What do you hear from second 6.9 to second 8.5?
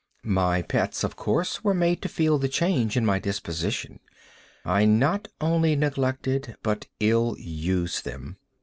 ill used them.